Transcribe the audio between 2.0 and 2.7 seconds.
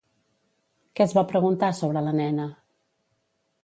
la nena?